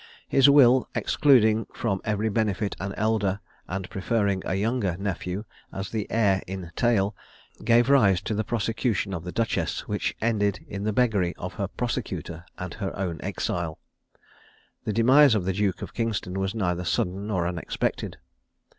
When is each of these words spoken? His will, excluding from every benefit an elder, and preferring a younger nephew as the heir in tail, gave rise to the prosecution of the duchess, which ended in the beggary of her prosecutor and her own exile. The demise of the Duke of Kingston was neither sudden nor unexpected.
His 0.27 0.49
will, 0.49 0.89
excluding 0.95 1.67
from 1.75 2.01
every 2.03 2.27
benefit 2.29 2.75
an 2.79 2.91
elder, 2.95 3.39
and 3.67 3.87
preferring 3.87 4.41
a 4.47 4.55
younger 4.55 4.97
nephew 4.97 5.45
as 5.71 5.91
the 5.91 6.09
heir 6.09 6.41
in 6.47 6.71
tail, 6.75 7.15
gave 7.63 7.87
rise 7.87 8.19
to 8.21 8.33
the 8.33 8.43
prosecution 8.43 9.13
of 9.13 9.23
the 9.23 9.31
duchess, 9.31 9.87
which 9.87 10.15
ended 10.19 10.65
in 10.67 10.85
the 10.85 10.91
beggary 10.91 11.35
of 11.37 11.53
her 11.53 11.67
prosecutor 11.67 12.43
and 12.57 12.73
her 12.73 12.97
own 12.97 13.19
exile. 13.21 13.77
The 14.85 14.93
demise 14.93 15.35
of 15.35 15.45
the 15.45 15.53
Duke 15.53 15.83
of 15.83 15.93
Kingston 15.93 16.39
was 16.39 16.55
neither 16.55 16.83
sudden 16.83 17.27
nor 17.27 17.45
unexpected. 17.47 18.17